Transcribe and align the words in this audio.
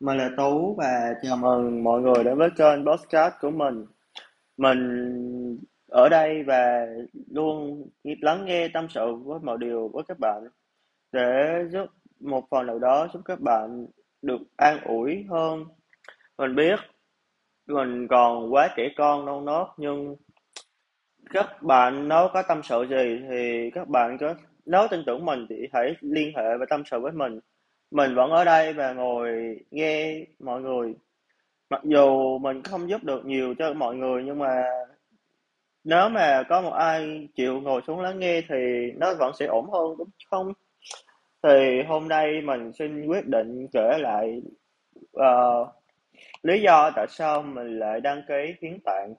Mình 0.00 0.18
là 0.18 0.30
Tú 0.36 0.74
và 0.74 1.14
chào 1.22 1.36
mừng 1.36 1.84
mọi 1.84 2.00
người 2.00 2.24
đến 2.24 2.38
với 2.38 2.50
kênh 2.56 2.86
podcast 2.86 3.34
của 3.40 3.50
mình. 3.50 3.86
Mình 4.56 4.78
ở 5.88 6.08
đây 6.08 6.42
và 6.42 6.86
luôn 7.30 7.86
lắng 8.02 8.44
nghe 8.44 8.68
tâm 8.68 8.86
sự 8.88 9.14
với 9.14 9.38
mọi 9.42 9.58
điều 9.60 9.88
với 9.88 10.02
các 10.08 10.18
bạn 10.18 10.48
để 11.12 11.64
giúp 11.70 11.86
một 12.20 12.44
phần 12.50 12.66
nào 12.66 12.78
đó 12.78 13.08
giúp 13.12 13.20
các 13.24 13.40
bạn 13.40 13.86
được 14.22 14.40
an 14.56 14.78
ủi 14.84 15.26
hơn. 15.30 15.64
Mình 16.38 16.54
biết 16.54 16.76
mình 17.66 18.08
còn 18.08 18.54
quá 18.54 18.68
trẻ 18.76 18.88
con, 18.96 19.26
non 19.26 19.44
nớt 19.44 19.66
nhưng 19.76 20.16
các 21.30 21.62
bạn 21.62 22.08
nếu 22.08 22.28
có 22.32 22.42
tâm 22.48 22.60
sự 22.62 22.86
gì 22.90 23.20
thì 23.30 23.70
các 23.74 23.88
bạn 23.88 24.16
có 24.20 24.34
nếu 24.66 24.86
tin 24.90 25.02
tưởng 25.06 25.24
mình 25.24 25.46
thì 25.48 25.56
hãy 25.72 25.94
liên 26.00 26.32
hệ 26.36 26.56
và 26.58 26.66
tâm 26.68 26.82
sự 26.90 27.00
với 27.00 27.12
mình 27.12 27.40
mình 27.96 28.14
vẫn 28.14 28.30
ở 28.30 28.44
đây 28.44 28.72
và 28.72 28.92
ngồi 28.92 29.56
nghe 29.70 30.24
mọi 30.38 30.60
người. 30.60 30.94
Mặc 31.70 31.80
dù 31.84 32.38
mình 32.38 32.62
không 32.62 32.90
giúp 32.90 33.04
được 33.04 33.26
nhiều 33.26 33.54
cho 33.58 33.72
mọi 33.72 33.96
người 33.96 34.22
nhưng 34.24 34.38
mà 34.38 34.62
nếu 35.84 36.08
mà 36.08 36.42
có 36.48 36.60
một 36.60 36.72
ai 36.72 37.28
chịu 37.34 37.60
ngồi 37.60 37.82
xuống 37.86 38.00
lắng 38.00 38.18
nghe 38.18 38.40
thì 38.48 38.92
nó 38.96 39.14
vẫn 39.14 39.32
sẽ 39.38 39.46
ổn 39.46 39.70
hơn 39.72 39.96
đúng 39.98 40.08
không? 40.30 40.52
Thì 41.42 41.82
hôm 41.88 42.08
nay 42.08 42.40
mình 42.44 42.72
xin 42.72 43.06
quyết 43.06 43.26
định 43.26 43.66
kể 43.72 43.98
lại 43.98 44.42
uh, 45.18 45.68
lý 46.42 46.60
do 46.60 46.90
tại 46.96 47.06
sao 47.08 47.42
mình 47.42 47.78
lại 47.78 48.00
đăng 48.00 48.22
ký 48.28 48.54
hiến 48.62 48.78
tạng. 48.84 49.14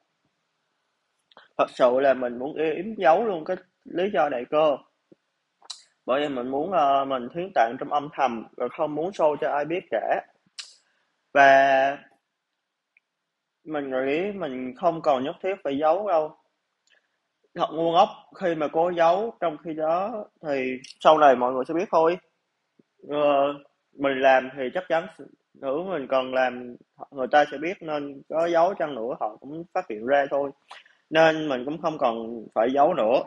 Thật 1.57 1.69
sự 1.69 1.99
là 1.99 2.13
mình 2.13 2.39
muốn 2.39 2.55
yếm 2.55 2.95
giấu 2.97 3.25
luôn 3.25 3.45
cái 3.45 3.57
lý 3.85 4.09
do 4.13 4.29
này 4.29 4.45
cơ 4.49 4.77
bởi 6.07 6.21
vì 6.21 6.35
mình 6.35 6.47
muốn 6.47 6.69
uh, 6.69 7.07
mình 7.07 7.27
hiến 7.35 7.51
tạng 7.55 7.75
trong 7.79 7.93
âm 7.93 8.09
thầm 8.13 8.47
và 8.57 8.67
không 8.77 8.95
muốn 8.95 9.11
show 9.11 9.35
cho 9.41 9.51
ai 9.51 9.65
biết 9.65 9.83
cả. 9.91 10.21
Và 11.33 11.97
mình 13.65 13.89
nghĩ 13.89 14.31
mình 14.31 14.73
không 14.77 15.01
còn 15.01 15.23
nhất 15.23 15.35
thiết 15.43 15.55
phải 15.63 15.77
giấu 15.77 16.07
đâu. 16.07 16.37
Thật 17.55 17.67
ngu 17.71 17.91
ngốc 17.91 18.09
khi 18.41 18.55
mà 18.55 18.67
cố 18.67 18.91
giấu 18.91 19.33
trong 19.39 19.57
khi 19.63 19.73
đó 19.73 20.25
thì 20.47 20.77
sau 20.99 21.17
này 21.17 21.35
mọi 21.35 21.53
người 21.53 21.63
sẽ 21.67 21.73
biết 21.73 21.87
thôi. 21.91 22.17
Uh, 23.05 23.61
mình 23.99 24.21
làm 24.21 24.49
thì 24.57 24.63
chắc 24.73 24.83
chắn 24.89 25.07
nữa 25.53 25.77
mình 25.91 26.07
cần 26.07 26.33
làm 26.33 26.75
người 27.11 27.27
ta 27.31 27.45
sẽ 27.51 27.57
biết 27.57 27.77
nên 27.81 28.21
có 28.29 28.47
giấu 28.47 28.73
chăng 28.73 28.95
nữa 28.95 29.15
họ 29.19 29.37
cũng 29.39 29.63
phát 29.73 29.85
hiện 29.89 30.05
ra 30.05 30.25
thôi. 30.31 30.51
Nên 31.09 31.49
mình 31.49 31.65
cũng 31.65 31.81
không 31.81 31.97
còn 31.97 32.15
phải 32.55 32.67
giấu 32.73 32.93
nữa. 32.93 33.19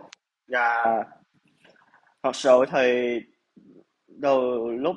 Và 0.48 0.84
thật 2.23 2.37
sự 2.37 2.65
thì 2.71 3.21
từ 4.23 4.67
lúc 4.79 4.97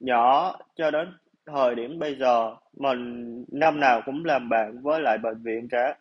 nhỏ 0.00 0.58
cho 0.76 0.90
đến 0.90 1.08
thời 1.46 1.74
điểm 1.74 1.98
bây 1.98 2.16
giờ, 2.16 2.56
mình 2.76 3.44
năm 3.48 3.80
nào 3.80 4.02
cũng 4.06 4.24
làm 4.24 4.48
bạn 4.48 4.82
với 4.82 5.00
lại 5.00 5.18
bệnh 5.18 5.42
viện 5.42 5.68
cả. 5.70 5.96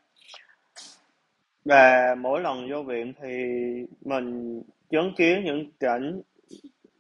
Và 1.66 2.16
mỗi 2.20 2.42
lần 2.42 2.70
vô 2.72 2.84
viện 2.84 3.14
thì 3.22 3.30
mình 4.02 4.62
chứng 4.90 5.14
kiến 5.18 5.44
những 5.46 5.72
cảnh, 5.80 6.22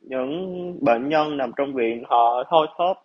những 0.01 0.73
bệnh 0.81 1.09
nhân 1.09 1.37
nằm 1.37 1.51
trong 1.57 1.73
viện 1.73 2.03
họ 2.07 2.43
thôi 2.49 2.67
thóp. 2.77 3.03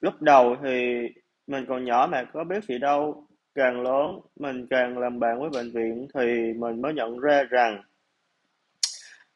Lúc 0.00 0.22
đầu 0.22 0.56
thì 0.62 1.08
mình 1.46 1.64
còn 1.68 1.84
nhỏ 1.84 2.08
mà 2.10 2.24
có 2.32 2.44
biết 2.44 2.64
gì 2.64 2.78
đâu, 2.78 3.26
càng 3.54 3.80
lớn 3.80 4.20
mình 4.36 4.66
càng 4.70 4.98
làm 4.98 5.20
bạn 5.20 5.40
với 5.40 5.50
bệnh 5.50 5.70
viện 5.70 6.08
thì 6.14 6.52
mình 6.52 6.82
mới 6.82 6.94
nhận 6.94 7.18
ra 7.18 7.42
rằng 7.42 7.82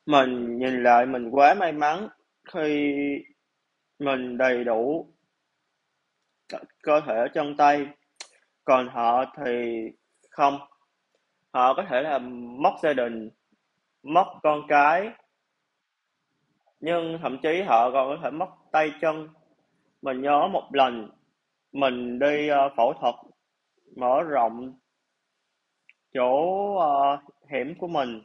mình 0.06 0.58
nhìn 0.58 0.83
lại 0.83 1.06
mình 1.06 1.31
quá 1.31 1.55
may 1.55 1.72
mắn 1.72 2.08
khi 2.53 2.95
mình 3.98 4.39
đầy 4.39 4.64
đủ 4.64 5.12
cơ 6.83 7.00
thể 7.06 7.27
chân 7.34 7.56
tay. 7.56 7.89
Còn 8.64 8.89
họ 8.89 9.25
thì 9.36 9.83
không. 10.30 10.58
Họ 11.53 11.75
có 11.75 11.84
thể 11.89 12.02
là 12.02 12.18
mất 12.58 12.73
gia 12.83 12.92
đình 12.92 13.30
mất 14.02 14.24
con 14.42 14.63
cái 14.68 15.11
nhưng 16.83 17.19
thậm 17.23 17.39
chí 17.42 17.63
họ 17.63 17.90
còn 17.90 18.08
có 18.08 18.19
thể 18.23 18.30
mất 18.30 18.48
tay 18.73 18.92
chân. 19.01 19.29
Mình 20.02 20.23
nhớ 20.23 20.48
một 20.52 20.69
lần 20.73 21.11
mình 21.73 22.19
đi 22.19 22.48
ờ, 22.48 22.69
phẫu 22.77 22.92
thuật 23.01 23.14
mở 23.96 24.23
rộng 24.23 24.79
chỗ 26.14 26.33
uh, 26.74 27.51
hiểm 27.51 27.74
của 27.79 27.86
mình 27.86 28.23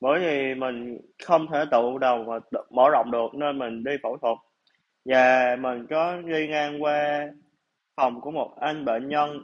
bởi 0.00 0.20
vì 0.20 0.54
mình 0.54 1.00
không 1.24 1.46
thể 1.52 1.64
tự 1.70 1.98
đầu 2.00 2.24
mà 2.24 2.38
mở 2.70 2.88
rộng 2.92 3.10
được 3.10 3.34
nên 3.34 3.58
mình 3.58 3.84
đi 3.84 3.92
phẫu 4.02 4.16
thuật. 4.16 4.38
Và 5.04 5.56
mình 5.60 5.86
có 5.90 6.16
đi 6.16 6.48
ngang 6.48 6.82
qua 6.82 7.28
phòng 7.96 8.20
của 8.20 8.30
một 8.30 8.56
anh 8.60 8.84
bệnh 8.84 9.08
nhân. 9.08 9.42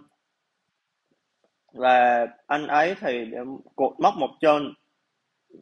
Và 1.72 2.26
anh 2.46 2.66
ấy 2.66 2.94
thì 3.00 3.30
cụt 3.76 4.00
mất 4.00 4.12
một 4.16 4.30
chân 4.40 4.74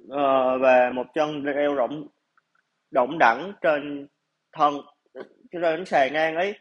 uh, 0.05 0.61
và 0.61 0.91
một 0.95 1.07
chân 1.15 1.45
đeo 1.45 1.75
rộng 1.75 2.07
động 2.91 3.19
đẳng 3.19 3.53
trên 3.61 4.09
thân 4.53 4.75
trên 5.53 5.84
sàn 5.84 6.12
ngang 6.12 6.37
ấy. 6.37 6.59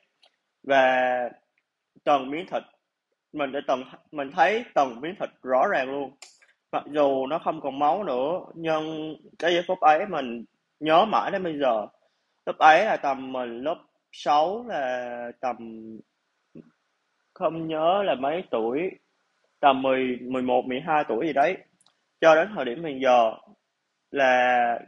Và 0.63 1.29
từng 2.03 2.31
miếng 2.31 2.45
thịt 2.51 2.63
mình 3.33 3.51
để 3.51 3.59
tầng 3.67 3.83
mình 4.11 4.31
thấy 4.35 4.65
tầng 4.73 5.01
miếng 5.01 5.15
thịt 5.19 5.29
rõ 5.43 5.67
ràng 5.67 5.91
luôn 5.91 6.15
mặc 6.71 6.83
dù 6.91 7.27
nó 7.27 7.39
không 7.39 7.61
còn 7.61 7.79
máu 7.79 8.03
nữa 8.03 8.41
nhưng 8.55 9.15
cái 9.39 9.53
giây 9.53 9.63
phút 9.67 9.79
ấy 9.79 10.05
mình 10.05 10.45
nhớ 10.79 11.05
mãi 11.05 11.31
đến 11.31 11.43
bây 11.43 11.59
giờ. 11.59 11.87
Lúc 12.45 12.57
ấy 12.57 12.85
là 12.85 12.97
tầm 12.97 13.31
mình 13.31 13.63
lớp 13.63 13.77
6 14.11 14.65
là 14.67 15.31
tầm 15.41 15.57
không 17.33 17.67
nhớ 17.67 18.03
là 18.03 18.15
mấy 18.15 18.43
tuổi 18.51 18.91
tầm 19.59 19.81
10, 19.81 20.17
11, 20.21 20.65
12 20.65 21.03
tuổi 21.07 21.27
gì 21.27 21.33
đấy. 21.33 21.57
Cho 22.21 22.35
đến 22.35 22.49
thời 22.55 22.65
điểm 22.65 22.83
hiện 22.83 22.99
giờ 23.03 23.33
là 24.11 24.79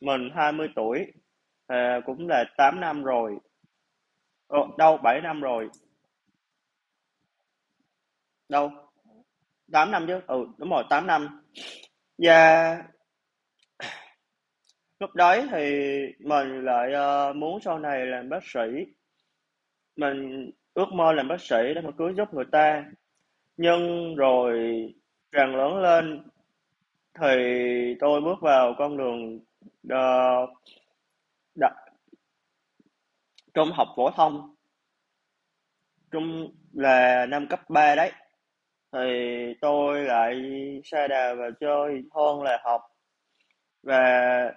mình 0.00 0.30
20 0.34 0.68
tuổi 0.76 1.06
à, 1.66 2.00
cũng 2.06 2.28
là 2.28 2.44
8 2.56 2.80
năm 2.80 3.02
rồi. 3.02 3.38
Ồ, 4.46 4.68
đâu 4.78 4.96
7 4.96 5.20
năm 5.20 5.40
rồi. 5.40 5.68
Đâu? 8.48 8.70
8 9.72 9.90
năm 9.90 10.04
chứ? 10.06 10.20
Ừ 10.26 10.46
đúng 10.58 10.70
rồi 10.70 10.84
8 10.90 11.06
năm. 11.06 11.42
Và 12.18 12.76
lúc 15.00 15.14
đấy 15.14 15.48
thì 15.50 15.90
mình 16.18 16.64
lại 16.64 16.92
uh, 17.30 17.36
muốn 17.36 17.60
sau 17.60 17.78
này 17.78 18.06
làm 18.06 18.28
bác 18.28 18.44
sĩ. 18.44 18.60
Mình 19.96 20.50
ước 20.74 20.92
mơ 20.92 21.12
làm 21.12 21.28
bác 21.28 21.40
sĩ 21.40 21.56
để 21.74 21.80
mà 21.80 21.90
cứu 21.98 22.10
giúp 22.16 22.34
người 22.34 22.44
ta. 22.52 22.84
Nhưng 23.56 24.14
rồi 24.16 24.54
càng 25.32 25.56
lớn 25.56 25.82
lên 25.82 26.22
thì 27.20 27.36
tôi 28.00 28.20
bước 28.20 28.40
vào 28.40 28.74
con 28.78 28.96
đường 28.96 29.40
ờ, 29.88 30.42
uh, 30.42 30.50
đặt 31.54 31.74
trung 33.54 33.70
học 33.72 33.88
phổ 33.96 34.10
thông. 34.10 34.54
Trung 36.10 36.54
là 36.72 37.26
năm 37.26 37.46
cấp 37.46 37.70
3 37.70 37.94
đấy 37.94 38.12
thì 38.92 38.98
tôi 39.60 40.04
lại 40.04 40.34
sa 40.84 41.06
đà 41.08 41.34
và 41.34 41.50
chơi 41.60 42.02
hơn 42.10 42.42
là 42.42 42.58
học. 42.64 42.80
Và 43.82 44.52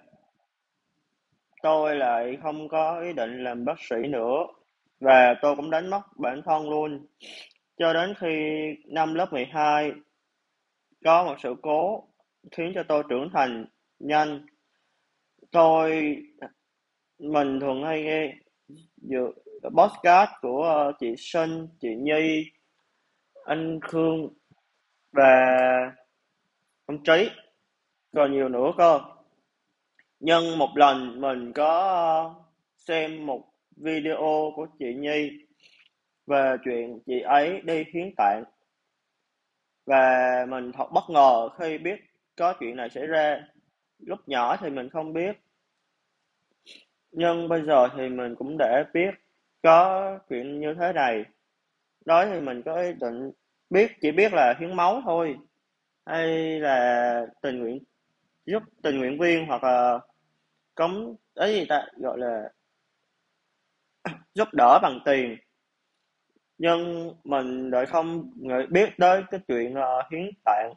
tôi 1.62 1.96
lại 1.96 2.38
không 2.42 2.68
có 2.68 3.00
ý 3.00 3.12
định 3.12 3.44
làm 3.44 3.64
bác 3.64 3.80
sĩ 3.80 3.96
nữa. 4.08 4.46
Và 5.00 5.34
tôi 5.42 5.56
cũng 5.56 5.70
đánh 5.70 5.90
mất 5.90 6.00
bản 6.16 6.42
thân 6.44 6.70
luôn. 6.70 7.06
Cho 7.78 7.92
đến 7.92 8.14
khi 8.20 8.36
năm 8.86 9.14
lớp 9.14 9.32
12 9.32 9.92
có 11.04 11.24
một 11.24 11.34
sự 11.42 11.54
cố 11.62 12.08
khiến 12.50 12.72
cho 12.74 12.82
tôi 12.82 13.02
trưởng 13.08 13.28
thành 13.32 13.66
nhanh. 13.98 14.46
Tôi 15.50 16.16
mình 17.18 17.60
thường 17.60 17.84
hay 17.84 18.02
nghe 18.02 18.34
podcast 19.62 20.30
của 20.42 20.92
chị 21.00 21.14
Sinh, 21.18 21.68
chị 21.80 21.88
Nhi, 21.96 22.44
anh 23.44 23.80
Khương 23.82 24.28
và 25.12 25.46
ông 26.86 27.02
Trí 27.04 27.30
còn 28.14 28.32
nhiều 28.32 28.48
nữa 28.48 28.70
cơ. 28.78 29.00
Nhưng 30.20 30.58
một 30.58 30.70
lần 30.74 31.20
mình 31.20 31.52
có 31.52 32.34
xem 32.76 33.26
một 33.26 33.44
video 33.76 34.52
của 34.56 34.66
chị 34.78 34.94
Nhi 34.94 35.30
về 36.26 36.56
chuyện 36.64 37.00
chị 37.06 37.20
ấy 37.20 37.60
đi 37.60 37.84
hiến 37.94 38.14
tạng. 38.16 38.44
Và 39.86 40.46
mình 40.48 40.72
thật 40.72 40.86
bất 40.92 41.04
ngờ 41.08 41.48
khi 41.58 41.78
biết 41.78 42.00
có 42.36 42.54
chuyện 42.60 42.76
này 42.76 42.90
xảy 42.90 43.06
ra. 43.06 43.40
Lúc 43.98 44.18
nhỏ 44.28 44.56
thì 44.56 44.70
mình 44.70 44.88
không 44.88 45.12
biết. 45.12 45.36
Nhưng 47.12 47.48
bây 47.48 47.62
giờ 47.62 47.88
thì 47.96 48.08
mình 48.08 48.34
cũng 48.34 48.56
để 48.58 48.84
biết 48.94 49.10
có 49.62 50.18
chuyện 50.28 50.60
như 50.60 50.74
thế 50.74 50.92
này 50.92 51.24
đó 52.04 52.26
thì 52.26 52.40
mình 52.40 52.62
có 52.64 52.82
ý 52.82 52.92
định 53.00 53.30
biết, 53.70 53.92
chỉ 54.00 54.10
biết 54.12 54.32
là 54.32 54.54
hiến 54.60 54.76
máu 54.76 55.02
thôi, 55.04 55.38
hay 56.06 56.60
là 56.60 57.26
tình 57.42 57.58
nguyện, 57.58 57.78
giúp 58.46 58.62
tình 58.82 58.98
nguyện 58.98 59.18
viên 59.20 59.46
hoặc 59.46 59.64
là 59.64 59.98
cống 60.74 61.16
ấy 61.34 61.54
gì 61.54 61.66
ta, 61.68 61.86
gọi 61.96 62.18
là 62.18 62.50
giúp 64.34 64.48
đỡ 64.52 64.78
bằng 64.82 65.00
tiền. 65.04 65.36
Nhưng 66.58 67.10
mình 67.24 67.70
lại 67.70 67.86
không 67.86 68.30
biết 68.70 68.90
tới 68.98 69.22
cái 69.30 69.40
chuyện 69.48 69.74
là 69.74 70.08
hiến 70.12 70.30
tạng. 70.44 70.72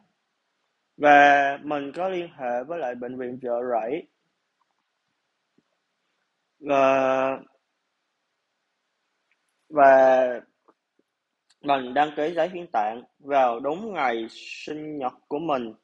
Và 0.96 1.58
mình 1.62 1.92
có 1.92 2.08
liên 2.08 2.28
hệ 2.38 2.64
với 2.66 2.78
lại 2.78 2.94
bệnh 2.94 3.18
viện 3.18 3.38
chợ 3.42 3.60
rẫy. 3.70 4.08
Và 6.60 7.38
và 9.68 10.40
mình 11.64 11.94
đăng 11.94 12.10
ký 12.16 12.32
giấy 12.36 12.48
hiến 12.48 12.66
tạng 12.72 13.02
vào 13.18 13.60
đúng 13.60 13.92
ngày 13.92 14.26
sinh 14.30 14.98
nhật 14.98 15.12
của 15.28 15.38
mình 15.38 15.74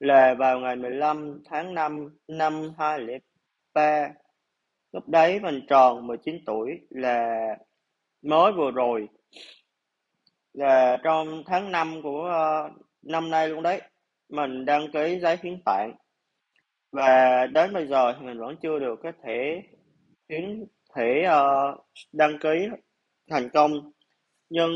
là 0.00 0.34
vào 0.34 0.60
ngày 0.60 0.76
15 0.76 1.42
tháng 1.44 1.74
5 1.74 2.18
năm 2.28 2.72
2003 2.78 4.08
lúc 4.92 5.08
đấy 5.08 5.40
mình 5.40 5.60
tròn 5.68 6.06
19 6.06 6.36
tuổi 6.46 6.80
là 6.90 7.48
mới 8.22 8.52
vừa 8.52 8.70
rồi 8.70 9.08
là 10.52 10.98
trong 11.04 11.42
tháng 11.46 11.72
5 11.72 12.02
của 12.02 12.24
ờ, 12.24 12.70
năm 13.02 13.30
nay 13.30 13.48
luôn 13.48 13.62
đấy. 13.62 13.80
Mình 14.28 14.64
đăng 14.64 14.92
ký 14.92 15.18
giấy 15.22 15.38
hiến 15.42 15.62
tạng 15.64 15.92
và 16.92 17.46
đến 17.46 17.72
bây 17.72 17.86
giờ 17.86 18.12
thì 18.12 18.26
mình 18.26 18.38
vẫn 18.38 18.56
chưa 18.62 18.78
được 18.78 19.00
cái 19.02 19.12
thẻ 19.22 19.62
hiến 20.28 20.66
thẻ 20.94 21.30
uh, 21.30 21.86
đăng 22.12 22.38
ký 22.38 22.68
thành 23.30 23.48
công. 23.48 23.92
Nhưng 24.50 24.72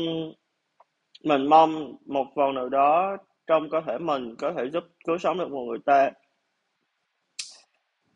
mình 1.23 1.49
mong 1.49 1.95
một 2.05 2.27
phần 2.35 2.55
nào 2.55 2.69
đó 2.69 3.17
trong 3.47 3.69
cơ 3.69 3.81
thể 3.87 3.97
mình 3.97 4.35
có 4.39 4.53
thể 4.57 4.69
giúp 4.73 4.83
cứu 5.05 5.17
sống 5.17 5.37
được 5.37 5.51
một 5.51 5.63
người 5.63 5.79
ta. 5.85 6.11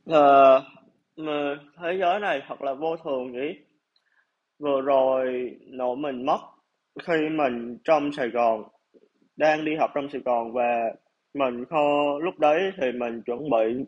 À, 0.06 0.60
mà 1.16 1.56
thế 1.82 1.98
giới 2.00 2.20
này 2.20 2.42
thật 2.48 2.62
là 2.62 2.74
vô 2.74 2.98
thường 2.98 3.32
nhỉ? 3.32 3.56
Vừa 4.60 4.82
rồi 4.82 5.52
nội 5.68 5.98
mình 5.98 6.26
mất 6.26 6.40
khi 7.04 7.30
mình 7.30 7.78
trong 7.84 8.12
Sài 8.12 8.30
Gòn 8.30 8.64
đang 9.36 9.66
đi 9.66 9.76
học 9.76 9.92
trong 9.96 10.10
Sài 10.10 10.22
Gòn 10.22 10.54
và 10.54 10.94
mình 11.34 11.66
kho 11.70 12.20
lúc 12.22 12.40
đấy 12.40 12.72
thì 12.82 12.92
mình 12.92 13.22
chuẩn 13.26 13.50
bị 13.50 13.86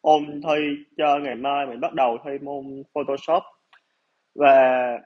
ôn 0.00 0.40
thi 0.42 0.58
cho 0.96 1.18
ngày 1.18 1.34
mai 1.34 1.66
mình 1.66 1.80
bắt 1.80 1.94
đầu 1.94 2.18
thi 2.24 2.30
môn 2.42 2.82
Photoshop. 2.94 3.42
Và 4.34 4.98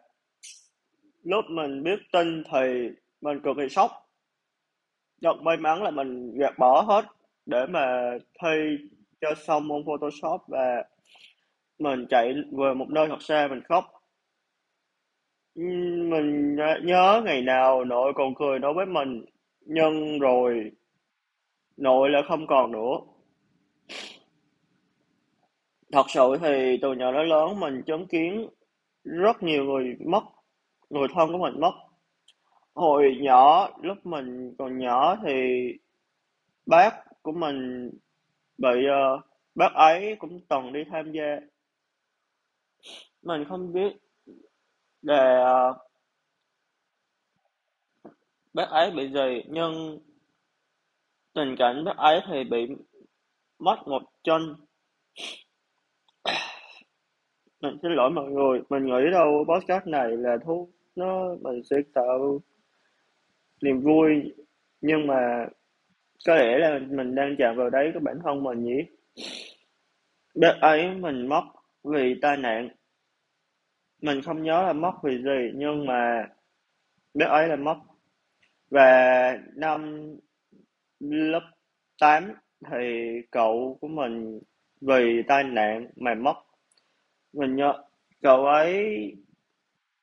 lúc 1.23 1.45
mình 1.49 1.83
biết 1.83 1.99
tin 2.13 2.43
thì 2.53 2.89
mình 3.27 3.41
cực 3.45 3.57
kỳ 3.57 3.69
sốc. 3.69 3.91
Rất 5.21 5.37
may 5.43 5.57
mắn 5.57 5.83
là 5.83 5.91
mình 5.91 6.39
gạt 6.39 6.59
bỏ 6.59 6.81
hết 6.81 7.05
để 7.47 7.67
mà 7.67 8.13
thi 8.43 8.77
cho 9.21 9.35
xong 9.35 9.69
môn 9.69 9.85
Photoshop 9.87 10.41
và 10.47 10.85
mình 11.79 12.07
chạy 12.11 12.35
về 12.53 12.75
một 12.75 12.87
nơi 12.89 13.07
thật 13.09 13.23
xa, 13.23 13.49
mình 13.51 13.61
khóc. 13.69 13.85
Mình 15.55 16.57
nhớ 16.85 17.23
ngày 17.25 17.43
nào 17.43 17.85
nội 17.85 18.13
còn 18.17 18.35
cười 18.35 18.59
nói 18.59 18.75
với 18.75 18.87
mình 18.87 19.25
nhưng 19.61 20.19
rồi, 20.19 20.73
nội 21.77 22.11
là 22.11 22.23
không 22.29 22.47
còn 22.47 22.73
nữa. 22.73 22.97
Thật 25.93 26.07
sự 26.09 26.37
thì 26.41 26.79
từ 26.83 26.93
nhỏ 26.93 27.13
đến 27.13 27.27
lớn 27.27 27.61
mình 27.61 27.83
chứng 27.87 28.07
kiến 28.07 28.49
rất 29.05 29.43
nhiều 29.43 29.65
người 29.65 29.97
mất, 30.07 30.23
người 30.91 31.09
thân 31.15 31.33
của 31.33 31.39
mình 31.39 31.61
mất 31.61 31.73
hồi 32.77 33.19
nhỏ 33.21 33.71
lúc 33.83 34.07
mình 34.07 34.55
còn 34.59 34.79
nhỏ 34.79 35.17
thì 35.27 35.33
bác 36.67 37.23
của 37.23 37.33
mình 37.33 37.91
bị 38.59 38.69
uh, 38.69 39.25
bác 39.55 39.73
ấy 39.75 40.17
cũng 40.19 40.41
từng 40.49 40.73
đi 40.73 40.81
tham 40.91 41.13
gia. 41.13 41.41
Mình 43.23 43.45
không 43.49 43.73
biết 43.73 43.97
là 45.03 45.55
uh, 45.71 45.77
bác 48.55 48.69
ấy 48.71 48.91
bị 48.91 49.09
gì 49.09 49.43
nhưng 49.49 49.99
tình 51.35 51.55
cảnh 51.59 51.85
bác 51.85 51.97
ấy 51.97 52.21
thì 52.27 52.45
bị 52.45 52.67
mất 53.59 53.77
một 53.87 54.03
chân. 54.23 54.57
Mình 57.61 57.79
xin 57.83 57.93
lỗi 57.93 58.11
mọi 58.11 58.31
người 58.31 58.61
mình 58.71 58.87
nghĩ 58.87 59.11
đâu 59.13 59.45
podcast 59.49 59.87
này 59.87 60.09
là 60.11 60.37
thú 60.45 60.69
nó 60.97 61.35
mình 61.43 61.63
sẽ 61.65 61.77
tạo 61.95 62.41
niềm 63.63 63.81
vui. 63.81 64.35
Nhưng 64.81 65.07
mà 65.07 65.47
có 66.27 66.35
lẽ 66.35 66.59
là 66.59 66.79
mình 66.89 67.15
đang 67.15 67.37
chạm 67.39 67.57
vào 67.57 67.71
đấy, 67.71 67.91
cái 67.95 68.01
bản 68.01 68.19
thân 68.25 68.43
mình 68.43 68.65
nhỉ? 68.65 68.83
Đất 70.35 70.59
ấy 70.61 70.95
mình 70.95 71.29
mất 71.29 71.43
vì 71.85 72.15
tai 72.23 72.37
nạn. 72.37 72.69
Mình 74.03 74.23
không 74.23 74.43
nhớ 74.43 74.63
là 74.63 74.73
mất 74.73 74.93
vì 75.03 75.23
gì, 75.23 75.51
nhưng 75.55 75.87
mà 75.87 76.29
đất 77.15 77.27
ấy 77.27 77.49
là 77.49 77.57
mất. 77.57 77.77
Và 78.71 79.39
năm 79.55 80.11
lớp 81.01 81.51
8 82.01 82.33
thì 82.71 83.13
cậu 83.31 83.79
của 83.81 83.89
mình 83.89 84.41
vì 84.81 85.23
tai 85.29 85.45
nạn 85.45 85.91
mà 85.97 86.15
mất. 86.15 86.35
Mình 87.33 87.57
nhớ, 87.57 87.73
cậu 88.23 88.45
ấy 88.45 89.13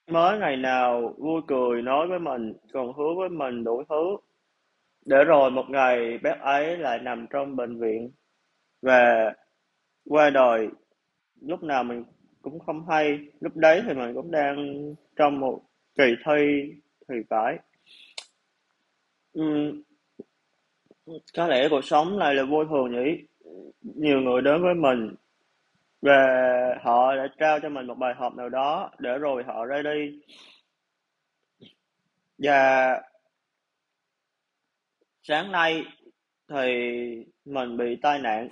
mới 0.07 0.39
ngày 0.39 0.57
nào 0.57 1.15
vui 1.17 1.41
cười 1.47 1.81
nói 1.81 2.07
với 2.07 2.19
mình 2.19 2.53
còn 2.73 2.93
hứa 2.93 3.13
với 3.17 3.29
mình 3.29 3.63
đủ 3.63 3.83
thứ. 3.89 4.17
Để 5.05 5.23
rồi 5.23 5.51
một 5.51 5.65
ngày 5.69 6.17
bác 6.17 6.39
ấy 6.39 6.77
lại 6.77 6.99
nằm 6.99 7.27
trong 7.29 7.55
bệnh 7.55 7.79
viện. 7.79 8.11
Và 8.81 9.33
qua 10.05 10.29
đời 10.29 10.67
lúc 11.41 11.63
nào 11.63 11.83
mình 11.83 12.03
cũng 12.41 12.59
không 12.59 12.85
hay 12.89 13.19
lúc 13.39 13.55
đấy 13.55 13.81
thì 13.87 13.93
mình 13.93 14.13
cũng 14.13 14.31
đang 14.31 14.55
trong 15.15 15.39
một 15.39 15.61
kỳ 15.97 16.15
thi 16.25 16.71
thì 17.09 17.15
phải. 17.29 17.57
Uhm, 19.39 19.81
có 21.37 21.47
lẽ 21.47 21.67
cuộc 21.69 21.83
sống 21.83 22.19
này 22.19 22.35
là 22.35 22.43
vô 22.43 22.65
thường 22.65 22.91
nhỉ? 22.91 23.17
Nhiều 23.81 24.21
người 24.21 24.41
đến 24.41 24.63
với 24.63 24.73
mình 24.73 25.15
và 26.03 26.79
họ 26.81 27.15
đã 27.15 27.27
trao 27.39 27.59
cho 27.59 27.69
mình 27.69 27.87
một 27.87 27.95
bài 27.97 28.13
học 28.17 28.33
nào 28.35 28.49
đó 28.49 28.91
để 28.99 29.17
rồi 29.17 29.43
họ 29.43 29.65
ra 29.65 29.81
đi. 29.81 30.21
Và 32.37 33.01
sáng 35.23 35.51
nay 35.51 35.83
thì 36.47 36.65
mình 37.45 37.77
bị 37.77 37.97
tai 38.01 38.19
nạn. 38.19 38.49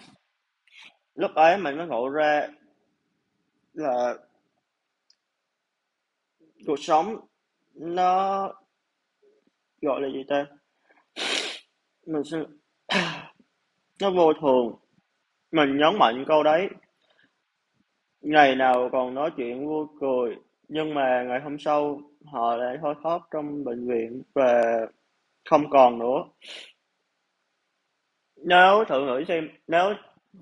Lúc 1.16 1.32
ấy 1.36 1.58
mình 1.58 1.78
mới 1.78 1.88
ngộ 1.88 2.10
ra 2.10 2.48
là 3.74 4.16
cuộc 6.66 6.80
sống 6.80 7.16
nó 7.74 8.48
gọi 9.82 10.02
là 10.02 10.08
gì 10.08 10.24
ta? 10.30 10.46
Mình 12.06 12.24
sẽ 12.24 12.38
nó 14.02 14.12
vô 14.12 14.34
thường. 14.34 14.76
Mình 15.52 15.78
nhấn 15.78 16.00
mạnh 16.00 16.26
câu 16.28 16.44
đấy 16.44 16.70
ngày 18.22 18.56
nào 18.56 18.90
còn 18.92 19.14
nói 19.14 19.32
chuyện 19.38 19.68
vui 19.68 19.86
cười 20.00 20.36
nhưng 20.68 20.94
mà 20.94 21.24
ngày 21.28 21.40
hôm 21.40 21.60
sau 21.60 22.02
họ 22.26 22.56
lại 22.56 22.78
thoi 22.82 22.96
thóp 23.04 23.28
trong 23.32 23.64
bệnh 23.64 23.88
viện 23.88 24.24
và 24.34 24.64
không 25.50 25.70
còn 25.70 26.00
nữa 26.00 26.24
nếu 28.36 28.84
thử 28.90 29.06
nghĩ 29.06 29.26
xem 29.28 29.50
nếu 29.68 29.94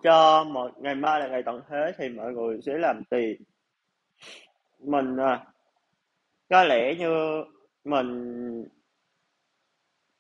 cho 0.04 0.44
một 0.44 0.72
ngày 0.78 0.96
mai 0.96 1.20
là 1.20 1.28
ngày 1.28 1.44
tận 1.46 1.62
thế 1.70 1.92
thì 1.98 2.10
mọi 2.10 2.34
người 2.34 2.60
sẽ 2.66 2.78
làm 2.78 3.02
gì 3.12 3.36
mình 4.80 5.18
à, 5.18 5.46
có 6.50 6.64
lẽ 6.64 6.96
như 6.96 7.44
mình 7.84 8.66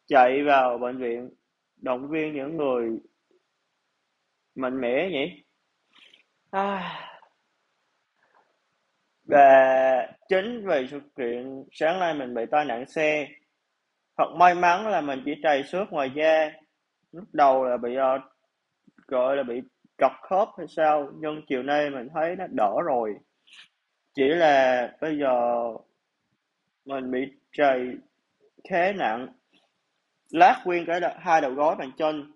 chạy 0.07 0.43
vào 0.43 0.77
bệnh 0.77 0.97
viện 0.97 1.29
động 1.77 2.07
viên 2.09 2.33
những 2.33 2.57
người 2.57 2.99
mạnh 4.55 4.81
mẽ 4.81 5.09
nhỉ 5.11 5.43
à 6.51 7.08
và 9.29 10.07
chính 10.29 10.67
vì 10.67 10.87
sự 10.91 10.99
kiện 11.17 11.63
sáng 11.71 11.99
nay 11.99 12.13
mình 12.13 12.33
bị 12.33 12.41
tai 12.51 12.65
nạn 12.65 12.85
xe. 12.85 13.27
Thật 14.17 14.29
may 14.37 14.55
mắn 14.55 14.87
là 14.87 15.01
mình 15.01 15.21
chỉ 15.25 15.31
trầy 15.43 15.63
xước 15.63 15.91
ngoài 15.91 16.11
da. 16.15 16.51
Lúc 17.11 17.23
đầu 17.33 17.65
là 17.65 17.77
bị 17.77 17.97
uh, 17.97 18.21
gọi 19.07 19.37
là 19.37 19.43
bị 19.43 19.61
trật 19.97 20.11
khớp 20.21 20.47
hay 20.57 20.67
sao 20.67 21.11
nhưng 21.19 21.41
chiều 21.47 21.63
nay 21.63 21.89
mình 21.89 22.07
thấy 22.13 22.35
nó 22.35 22.45
đỡ 22.49 22.73
rồi. 22.85 23.15
Chỉ 24.13 24.27
là 24.27 24.87
bây 25.01 25.17
giờ 25.17 25.63
mình 26.85 27.11
bị 27.11 27.19
trầy 27.51 27.93
khá 28.69 28.91
nặng. 28.91 29.27
Lát 30.31 30.61
nguyên 30.65 30.85
cái 30.85 30.99
hai 31.19 31.41
đầu 31.41 31.51
gối 31.51 31.75
bàn 31.75 31.91
chân 31.97 32.31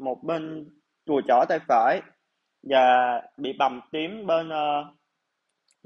một 0.00 0.18
bên 0.24 0.68
chùa 1.06 1.20
chỏ 1.28 1.44
tay 1.48 1.58
phải 1.68 2.00
và 2.62 3.22
bị 3.36 3.52
bầm 3.58 3.80
tím 3.92 4.26
bên 4.26 4.48
uh, 4.48 4.95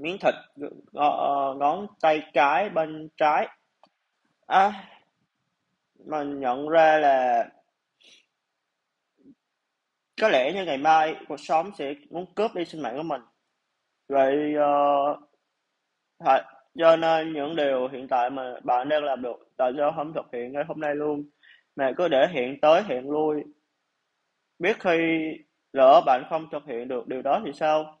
miếng 0.01 0.17
thịt 0.17 0.33
ngón 1.57 1.87
tay 2.01 2.21
cái 2.33 2.69
bên 2.69 3.09
trái. 3.17 3.47
À, 4.47 4.87
mình 6.05 6.39
nhận 6.39 6.69
ra 6.69 6.97
là 6.97 7.49
có 10.21 10.29
lẽ 10.29 10.53
như 10.53 10.65
ngày 10.65 10.77
mai 10.77 11.15
cuộc 11.27 11.39
sống 11.39 11.71
sẽ 11.77 11.93
muốn 12.09 12.25
cướp 12.35 12.55
đi 12.55 12.65
sinh 12.65 12.81
mạng 12.81 12.97
của 12.97 13.03
mình. 13.03 13.21
Vậy 14.07 14.53
ờ, 14.55 15.11
uh, 16.23 16.45
cho 16.79 16.95
nên 16.95 17.33
những 17.33 17.55
điều 17.55 17.87
hiện 17.87 18.07
tại 18.07 18.29
mà 18.29 18.53
bạn 18.63 18.89
đang 18.89 19.03
làm 19.03 19.21
được 19.21 19.49
tại 19.57 19.71
sao 19.77 19.93
không 19.95 20.13
thực 20.13 20.25
hiện 20.33 20.51
ngay 20.51 20.63
hôm 20.67 20.79
nay 20.79 20.95
luôn? 20.95 21.29
Mà 21.75 21.91
cứ 21.97 22.07
để 22.07 22.27
hiện 22.27 22.61
tới 22.61 22.83
hiện 22.83 23.09
lui. 23.09 23.43
Biết 24.59 24.79
khi 24.79 25.31
lỡ 25.73 26.01
bạn 26.05 26.23
không 26.29 26.47
thực 26.51 26.65
hiện 26.65 26.87
được 26.87 27.07
điều 27.07 27.21
đó 27.21 27.41
thì 27.45 27.51
sao? 27.53 27.97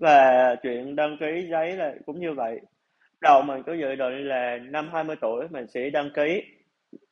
Và 0.00 0.54
chuyện 0.62 0.96
đăng 0.96 1.16
ký 1.20 1.46
giấy 1.50 1.76
là 1.76 1.94
cũng 2.06 2.20
như 2.20 2.32
vậy 2.32 2.60
đầu 3.20 3.42
mình 3.42 3.62
cứ 3.66 3.72
dự 3.72 3.94
định 3.94 4.28
là 4.28 4.58
năm 4.58 4.90
20 4.92 5.16
tuổi 5.20 5.48
mình 5.50 5.66
sẽ 5.68 5.90
đăng 5.90 6.10
ký 6.14 6.42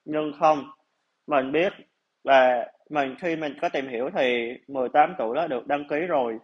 nhưng 0.04 0.32
không 0.40 0.64
mình 1.26 1.52
biết 1.52 1.72
và 2.24 2.66
mình 2.90 3.14
khi 3.20 3.36
mình 3.36 3.54
có 3.60 3.68
tìm 3.68 3.88
hiểu 3.88 4.10
thì 4.16 4.54
18 4.68 5.14
tuổi 5.18 5.36
đã 5.36 5.46
được 5.46 5.66
đăng 5.66 5.88
ký 5.88 5.96
rồi 5.96 6.38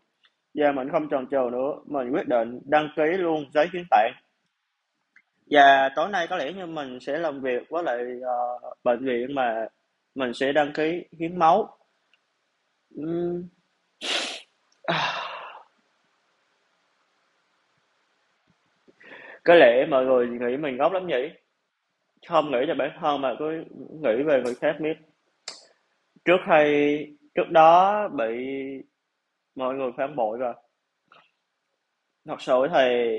Giờ 0.54 0.72
mình 0.72 0.88
không 0.92 1.08
chần 1.08 1.26
chừ 1.30 1.50
nữa, 1.52 1.72
mình 1.87 2.11
quyết 2.11 2.28
định 2.28 2.61
đăng 2.64 2.88
ký 2.96 3.02
luôn 3.02 3.44
giấy 3.54 3.68
hiến 3.72 3.84
tạng. 3.90 4.12
Và 5.50 5.90
tối 5.96 6.08
nay 6.08 6.26
có 6.30 6.37
lẽ 6.37 6.52
như 6.52 6.66
mình 6.66 6.99
sẽ 7.00 7.18
làm 7.18 7.40
việc 7.40 7.62
với 7.70 7.82
lại 7.82 7.99
uh, 8.16 8.78
bệnh 8.84 9.04
viện 9.04 9.34
mà 9.34 9.66
mình 10.14 10.34
sẽ 10.34 10.52
đăng 10.52 10.72
ký 10.72 11.04
hiến 11.18 11.38
máu. 11.38 11.78
Uhm. 13.00 13.49
Có 19.44 19.54
lẽ 19.54 19.87
mọi 19.87 20.04
người 20.06 20.28
nghĩ 20.28 20.56
mình 20.56 20.76
ngốc 20.76 20.92
lắm 20.92 21.06
nhỉ? 21.06 21.28
Không 22.28 22.50
nghĩ 22.50 22.58
cho 22.66 22.75
bản 22.75 22.90
thân 23.00 23.20
mà 23.20 23.34
cứ 23.38 23.64
nghĩ 23.90 24.22
về 24.22 24.42
người 24.44 24.54
khác 24.54 24.76
biết. 24.80 24.96
Trước 26.25 26.38
hay, 26.44 27.06
trước 27.34 27.50
đó 27.50 28.08
bị 28.08 28.37
mọi 29.54 29.75
người 29.75 29.90
phản 29.96 30.16
bội 30.16 30.38
rồi 30.38 30.54
thật 32.26 32.40
sự 32.42 32.66
thì 32.75 33.18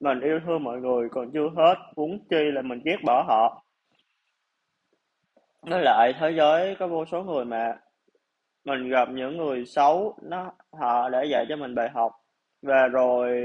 mình 0.00 0.20
yêu 0.20 0.40
thương 0.46 0.64
mọi 0.64 0.80
người 0.80 1.08
còn 1.08 1.30
chưa 1.32 1.48
hết, 1.56 1.74
huống 1.96 2.18
chi 2.30 2.50
là 2.52 2.62
mình 2.62 2.80
ghét 2.84 2.96
bỏ 3.04 3.24
họ 3.28 3.64
nói 5.66 5.82
lại 5.82 6.12
thế 6.20 6.32
giới 6.36 6.76
có 6.78 6.88
vô 6.88 7.04
số 7.06 7.22
người 7.22 7.44
mà 7.44 7.80
mình 8.64 8.88
gặp 8.88 9.08
những 9.10 9.36
người 9.36 9.66
xấu, 9.66 10.18
nó, 10.22 10.52
họ 10.72 11.08
để 11.08 11.24
dạy 11.30 11.46
cho 11.48 11.56
mình 11.56 11.74
bài 11.74 11.90
học 11.94 12.12
và 12.62 12.88
rồi 12.88 13.42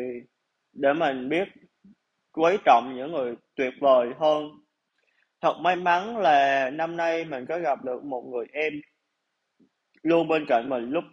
để 0.73 0.93
mình 0.93 1.29
biết 1.29 1.47
quý 2.33 2.57
trọng 2.65 2.95
những 2.95 3.11
người 3.11 3.35
tuyệt 3.55 3.73
vời 3.79 4.07
hơn. 4.19 4.51
Thật 5.41 5.53
may 5.59 5.75
mắn 5.75 6.17
là 6.17 6.69
năm 6.69 6.97
nay 6.97 7.25
mình 7.25 7.45
có 7.45 7.59
gặp 7.59 7.83
được 7.83 8.03
một 8.03 8.21
người 8.21 8.45
em 8.53 8.73
luôn 10.03 10.27
bên 10.27 10.45
cạnh 10.47 10.69
mình 10.69 10.89
lúc 10.89 11.03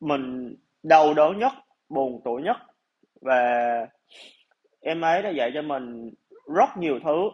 mình 0.00 0.56
đau 0.82 1.14
đớn 1.14 1.38
nhất, 1.38 1.52
buồn 1.88 2.20
tủi 2.24 2.42
nhất. 2.42 2.56
Và 3.20 3.86
em 4.80 5.00
ấy 5.00 5.22
đã 5.22 5.30
dạy 5.30 5.50
cho 5.54 5.62
mình 5.62 6.10
rất 6.54 6.76
nhiều 6.78 6.98
thứ. 7.04 7.30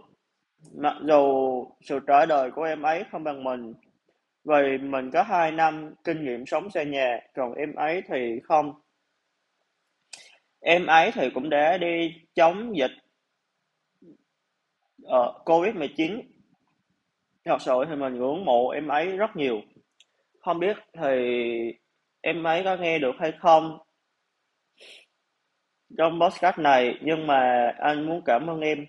Mặc 0.75 0.97
dù 1.03 1.65
sự 1.81 2.01
trở 2.07 2.27
đời 2.27 2.51
của 2.51 2.63
em 2.63 2.83
ấy 2.83 3.05
không 3.11 3.25
bằng 3.25 3.45
mình, 3.45 3.75
vì 4.45 4.79
mình 4.79 5.11
có 5.11 5.23
2 5.23 5.53
năm 5.53 5.95
kinh 6.05 6.25
nghiệm 6.25 6.47
sống 6.47 6.71
xa 6.71 6.83
nhà, 6.83 7.21
còn 7.35 7.55
em 7.55 7.75
ấy 7.75 8.03
thì 8.09 8.41
không. 8.45 8.73
Em 10.61 10.87
ấy 10.87 11.11
thì 11.15 11.31
cũng 11.31 11.51
đã 11.51 11.79
đi 11.79 12.15
chống 12.35 12.77
dịch 12.77 12.91
uh, 15.07 15.45
Covid-19 15.45 16.23
thật 17.45 17.57
sự 17.61 17.73
thì 17.89 17.97
mình 17.97 18.15
ngưỡng 18.15 18.45
mộ 18.45 18.69
em 18.69 18.89
ấy 18.89 19.17
rất 19.17 19.37
nhiều. 19.37 19.61
Không 20.41 20.59
biết 20.59 20.77
thì 21.03 21.11
em 22.21 22.47
ấy 22.47 22.65
có 22.65 22.77
nghe 22.77 22.99
được 22.99 23.15
hay 23.19 23.33
không 23.41 23.79
trong 25.99 26.21
podcast 26.21 26.59
này 26.59 26.99
nhưng 27.03 27.27
mà 27.27 27.73
anh 27.79 28.07
muốn 28.07 28.23
cảm 28.25 28.51
ơn 28.51 28.61
em. 28.61 28.87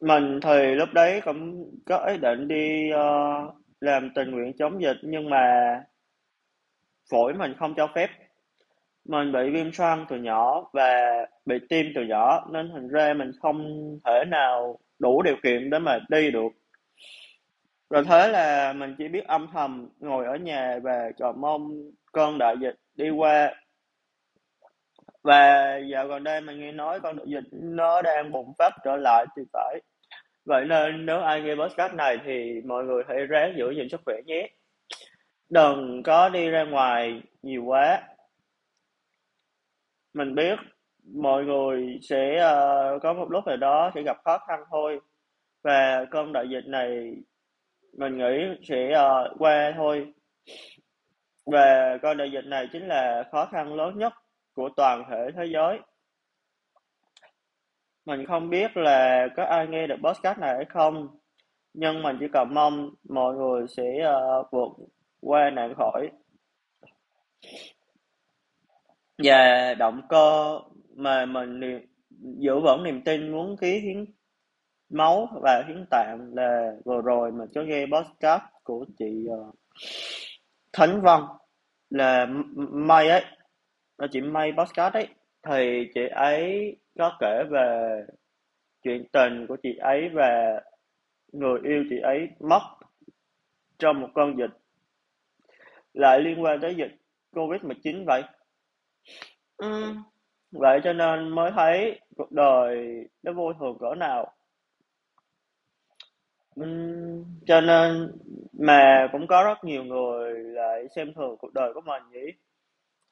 Mình 0.00 0.40
thì 0.42 0.74
lúc 0.74 0.88
đấy 0.92 1.20
cũng 1.24 1.70
có 1.86 2.06
ý 2.06 2.16
định 2.18 2.48
đi 2.48 2.90
uh, 2.94 3.54
làm 3.80 4.10
tình 4.14 4.30
nguyện 4.30 4.52
chống 4.58 4.82
dịch 4.82 4.96
nhưng 5.02 5.30
mà 5.30 5.46
phổi 7.10 7.34
mình 7.34 7.54
không 7.58 7.74
cho 7.76 7.88
phép 7.94 8.08
mình 9.04 9.32
bị 9.32 9.50
viêm 9.50 9.72
xoang 9.72 10.06
từ 10.08 10.16
nhỏ 10.16 10.64
và 10.72 11.26
bị 11.46 11.58
tim 11.68 11.86
từ 11.94 12.02
nhỏ, 12.02 12.46
nên 12.50 12.70
thành 12.72 12.88
ra 12.88 13.14
mình 13.14 13.32
không 13.42 13.88
thể 14.04 14.24
nào 14.28 14.78
đủ 14.98 15.22
điều 15.22 15.36
kiện 15.42 15.70
để 15.70 15.78
mà 15.78 15.98
đi 16.08 16.30
được. 16.30 16.52
Rồi 17.90 18.04
thế 18.04 18.28
là 18.28 18.72
mình 18.72 18.94
chỉ 18.98 19.08
biết 19.08 19.26
âm 19.26 19.48
thầm 19.52 19.88
ngồi 20.00 20.26
ở 20.26 20.36
nhà 20.36 20.78
và 20.82 21.10
chờ 21.18 21.32
mong 21.32 21.90
cơn 22.12 22.38
đại 22.38 22.54
dịch 22.60 22.76
đi 22.94 23.10
qua. 23.10 23.54
Và 25.22 25.76
dạo 25.92 26.06
gần 26.06 26.24
đây 26.24 26.40
mình 26.40 26.60
nghe 26.60 26.72
nói 26.72 27.00
con 27.00 27.18
dịch 27.26 27.44
nó 27.52 28.02
đang 28.02 28.32
bùng 28.32 28.52
phát 28.58 28.72
trở 28.84 28.96
lại 28.96 29.26
thì 29.36 29.42
phải. 29.52 29.80
Vậy 30.44 30.64
nên 30.64 31.06
nếu 31.06 31.20
ai 31.20 31.42
nghe 31.42 31.54
podcast 31.54 31.94
này 31.94 32.18
thì 32.24 32.60
mọi 32.64 32.84
người 32.84 33.02
hãy 33.08 33.26
ráng 33.26 33.54
giữ 33.56 33.70
gìn 33.70 33.88
sức 33.88 34.00
khỏe 34.04 34.16
nhé. 34.26 34.48
Đừng 35.48 36.02
có 36.02 36.28
đi 36.28 36.48
ra 36.50 36.64
ngoài 36.64 37.22
nhiều 37.42 37.64
quá 37.64 38.02
mình 40.14 40.34
biết 40.34 40.58
mọi 41.14 41.44
người 41.44 41.98
sẽ 42.02 42.34
uh, 42.36 43.02
có 43.02 43.12
một 43.12 43.30
lúc 43.30 43.46
nào 43.46 43.56
đó 43.56 43.90
sẽ 43.94 44.02
gặp 44.02 44.16
khó 44.24 44.38
khăn 44.38 44.60
thôi. 44.70 45.00
Và 45.64 46.04
cơn 46.10 46.32
đại 46.32 46.48
dịch 46.50 46.66
này 46.66 47.16
mình 47.92 48.18
nghĩ 48.18 48.64
sẽ 48.68 48.90
uh, 48.90 49.40
qua 49.40 49.72
thôi. 49.76 50.12
Và 51.46 51.98
cơn 52.02 52.16
đại 52.16 52.30
dịch 52.32 52.44
này 52.44 52.68
chính 52.72 52.88
là 52.88 53.24
khó 53.32 53.46
khăn 53.52 53.74
lớn 53.74 53.98
nhất 53.98 54.12
của 54.54 54.68
toàn 54.76 55.04
thể 55.10 55.30
thế 55.36 55.44
giới. 55.52 55.78
Mình 58.06 58.26
không 58.26 58.50
biết 58.50 58.76
là 58.76 59.28
có 59.36 59.44
ai 59.44 59.66
nghe 59.66 59.86
được 59.86 59.96
podcast 60.02 60.38
này 60.38 60.54
hay 60.54 60.64
không 60.64 61.08
nhưng 61.74 62.02
mình 62.02 62.16
chỉ 62.20 62.26
cầu 62.32 62.44
mong 62.44 62.90
mọi 63.08 63.34
người 63.34 63.66
sẽ 63.68 64.12
uh, 64.40 64.46
vượt 64.52 64.86
qua 65.20 65.50
nạn 65.50 65.74
khỏi 65.76 66.10
và 69.18 69.74
động 69.74 70.00
cơ 70.08 70.58
mà 70.96 71.26
mình 71.26 71.60
giữ 72.38 72.60
vững 72.60 72.82
niềm 72.82 73.02
tin 73.04 73.32
muốn 73.32 73.56
ký 73.56 73.78
hiến 73.78 74.04
máu 74.90 75.28
và 75.42 75.64
hiến 75.68 75.86
tạng 75.90 76.30
là 76.34 76.72
vừa 76.84 77.00
rồi 77.00 77.32
mình 77.32 77.48
có 77.54 77.62
nghe 77.62 77.86
podcast 77.86 78.42
của 78.64 78.86
chị 78.98 79.26
uh, 79.28 79.54
Thánh 80.72 81.00
Vân 81.02 81.20
là 81.90 82.26
May 82.56 83.08
ấy. 83.08 83.24
Là 83.98 84.06
chị 84.12 84.20
May 84.20 84.52
podcast 84.58 84.94
ấy. 84.94 85.08
Thì 85.48 85.88
chị 85.94 86.00
ấy 86.14 86.76
có 86.98 87.16
kể 87.20 87.42
về 87.50 88.00
chuyện 88.82 89.04
tình 89.12 89.46
của 89.46 89.56
chị 89.62 89.76
ấy 89.80 90.08
và 90.12 90.60
người 91.32 91.60
yêu 91.64 91.84
chị 91.90 91.96
ấy 92.02 92.28
mất 92.40 92.60
trong 93.78 94.00
một 94.00 94.08
cơn 94.14 94.38
dịch. 94.38 94.58
Lại 95.94 96.20
liên 96.20 96.42
quan 96.42 96.60
tới 96.60 96.74
dịch 96.74 96.96
Covid-19 97.32 98.04
vậy. 98.06 98.22
Ừ. 99.56 99.94
Vậy 100.52 100.80
cho 100.84 100.92
nên 100.92 101.28
mới 101.28 101.50
thấy 101.50 102.00
cuộc 102.16 102.32
đời 102.32 103.04
nó 103.22 103.32
vô 103.32 103.52
thường 103.52 103.78
cỡ 103.80 103.94
nào. 103.94 104.32
Ừ. 106.54 106.66
Cho 107.46 107.60
nên 107.60 108.12
mà 108.52 109.08
cũng 109.12 109.26
có 109.26 109.42
rất 109.44 109.64
nhiều 109.64 109.84
người 109.84 110.34
lại 110.44 110.88
xem 110.96 111.14
thường 111.14 111.36
cuộc 111.38 111.52
đời 111.54 111.72
của 111.74 111.80
mình 111.80 112.02
nhỉ. 112.12 112.32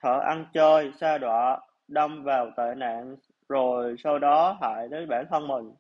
Họ 0.03 0.19
ăn 0.19 0.47
chơi, 0.55 0.93
sa 1.01 1.19
đọa, 1.19 1.61
đâm 1.89 2.23
vào 2.25 2.51
tệ 2.57 2.75
nạn 2.77 3.17
rồi 3.49 3.95
sau 4.05 4.19
đó 4.19 4.59
hại 4.63 4.89
đến 4.89 5.09
bản 5.09 5.27
thân 5.31 5.49
mình 5.49 5.71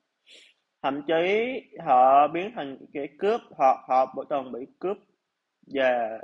thậm 0.82 1.02
chí 1.06 1.60
họ 1.84 2.28
biến 2.28 2.52
thành 2.54 2.76
kẻ 2.92 3.06
cướp 3.18 3.40
hoặc 3.50 3.76
họ 3.88 4.14
từng 4.30 4.52
bị 4.52 4.66
cướp 4.78 4.96
và 5.74 6.18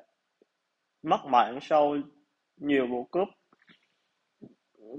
mất 1.03 1.25
mạng 1.25 1.59
sau 1.63 1.97
nhiều 2.57 2.87
vụ 2.87 3.05
cướp 3.05 3.29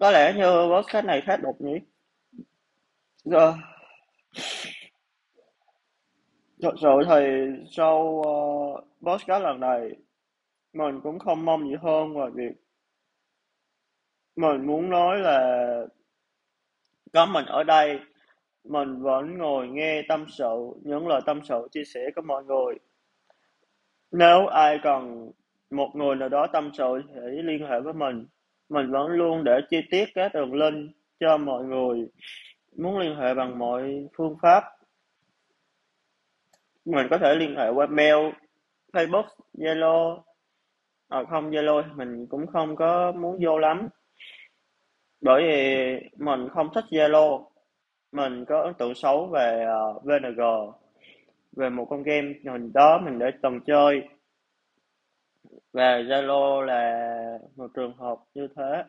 có 0.01 0.11
lẽ 0.11 0.33
như 0.33 0.69
podcast 0.75 1.05
này 1.05 1.21
khá 1.25 1.37
đột 1.37 1.61
nhỉ 1.61 1.79
rồi. 3.25 3.53
Thật 6.61 6.73
sự 6.81 6.89
thì 7.09 7.23
sau 7.71 7.97
uh, 7.99 8.83
podcast 9.01 9.43
lần 9.43 9.59
này 9.59 9.91
mình 10.73 10.99
cũng 11.03 11.19
không 11.19 11.45
mong 11.45 11.69
gì 11.69 11.75
hơn 11.81 12.13
ngoài 12.13 12.31
việc 12.33 12.53
mình 14.35 14.67
muốn 14.67 14.89
nói 14.89 15.19
là 15.19 15.67
có 17.13 17.25
mình 17.25 17.45
ở 17.45 17.63
đây 17.63 17.99
mình 18.63 19.01
vẫn 19.01 19.37
ngồi 19.37 19.67
nghe 19.67 20.01
tâm 20.09 20.25
sự 20.29 20.73
những 20.83 21.07
lời 21.07 21.21
tâm 21.25 21.39
sự 21.43 21.67
chia 21.71 21.83
sẻ 21.83 22.01
của 22.15 22.21
mọi 22.21 22.43
người. 22.43 22.75
Nếu 24.11 24.47
ai 24.47 24.79
cần 24.83 25.31
một 25.69 25.91
người 25.95 26.15
nào 26.15 26.29
đó 26.29 26.47
tâm 26.53 26.71
sự 26.77 27.01
thì 27.07 27.21
liên 27.43 27.67
hệ 27.69 27.79
với 27.79 27.93
mình 27.93 28.25
mình 28.69 28.91
vẫn 28.91 29.07
luôn 29.07 29.43
để 29.43 29.61
chi 29.69 29.81
tiết 29.91 30.05
các 30.15 30.33
đường 30.33 30.53
link 30.53 30.91
cho 31.19 31.37
mọi 31.37 31.63
người. 31.63 32.07
Muốn 32.77 32.97
liên 32.97 33.15
hệ 33.15 33.33
bằng 33.33 33.59
mọi 33.59 34.07
phương 34.17 34.35
pháp 34.41 34.63
mình 36.85 37.07
có 37.09 37.17
thể 37.17 37.35
liên 37.35 37.55
hệ 37.55 37.69
qua 37.69 37.87
mail 37.87 38.15
facebook 38.93 39.25
zalo. 39.53 40.21
À, 41.09 41.23
không 41.29 41.51
zalo 41.51 41.95
mình 41.95 42.27
cũng 42.29 42.47
không 42.47 42.75
có 42.75 43.11
muốn 43.11 43.39
vô 43.41 43.57
lắm. 43.57 43.89
Bởi 45.21 45.43
vì 45.43 45.85
mình 46.17 46.49
không 46.49 46.69
thích 46.75 46.85
Zalo. 46.91 47.45
Mình 48.11 48.45
có 48.45 48.61
ấn 48.61 48.73
tượng 48.73 48.95
xấu 48.95 49.27
về 49.27 49.65
à, 49.67 49.81
uh, 49.95 50.03
VNG 50.03 50.41
về 51.51 51.69
một 51.69 51.85
con 51.89 52.03
game 52.03 52.33
hồi 52.45 52.59
đó 52.73 53.01
mình 53.05 53.19
đã 53.19 53.31
từng 53.41 53.59
chơi 53.65 54.01
và 55.73 55.97
Zalo 55.99 56.61
là 56.61 57.39
một 57.55 57.67
trường 57.75 57.97
hợp 57.97 58.17
như 58.33 58.47
thế. 58.55 58.83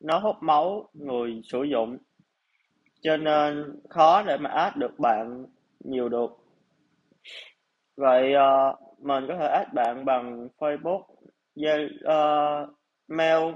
Nó 0.00 0.18
hút 0.18 0.36
máu 0.40 0.88
người 0.92 1.40
sử 1.44 1.62
dụng. 1.62 1.98
Cho 3.00 3.16
nên 3.16 3.80
khó 3.90 4.22
để 4.22 4.36
mà 4.36 4.50
add 4.50 4.76
được 4.76 4.98
bạn 4.98 5.46
nhiều 5.80 6.08
được. 6.08 6.30
Vậy 7.96 8.32
uh, 8.34 8.98
mình 8.98 9.24
có 9.28 9.36
thể 9.38 9.46
add 9.46 9.72
bạn 9.72 10.04
bằng 10.04 10.48
Facebook 10.58 11.02
uh, 12.04 12.68
mail. 13.08 13.54